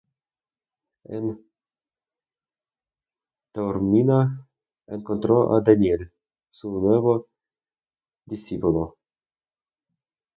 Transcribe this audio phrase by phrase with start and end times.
[1.05, 1.37] En
[3.53, 4.47] Taormina
[4.87, 6.11] encontró a Daniel,
[6.49, 7.27] su nuevo
[8.25, 8.97] discípulo.